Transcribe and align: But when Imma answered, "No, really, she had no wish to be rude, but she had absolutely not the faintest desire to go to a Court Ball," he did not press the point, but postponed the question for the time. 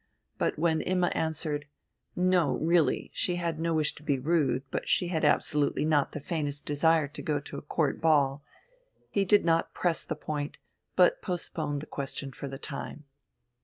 But 0.39 0.57
when 0.57 0.81
Imma 0.81 1.09
answered, 1.13 1.65
"No, 2.15 2.57
really, 2.57 3.11
she 3.13 3.35
had 3.35 3.59
no 3.59 3.75
wish 3.75 3.93
to 3.93 4.01
be 4.01 4.17
rude, 4.17 4.63
but 4.71 4.89
she 4.89 5.09
had 5.09 5.23
absolutely 5.23 5.85
not 5.85 6.13
the 6.13 6.19
faintest 6.19 6.65
desire 6.65 7.07
to 7.09 7.21
go 7.21 7.39
to 7.41 7.59
a 7.59 7.61
Court 7.61 8.01
Ball," 8.01 8.43
he 9.11 9.23
did 9.25 9.45
not 9.45 9.75
press 9.75 10.01
the 10.03 10.15
point, 10.15 10.57
but 10.95 11.21
postponed 11.21 11.81
the 11.81 11.85
question 11.85 12.31
for 12.31 12.47
the 12.47 12.57
time. 12.57 13.03